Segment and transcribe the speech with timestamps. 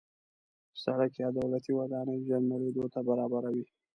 [0.83, 3.65] سړک یا دولتي ودانۍ ژر نړېدو ته برابره وي.